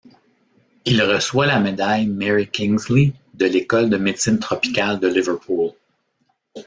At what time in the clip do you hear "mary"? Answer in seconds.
2.07-2.49